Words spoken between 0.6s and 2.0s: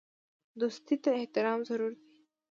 دوستۍ ته احترام ضروري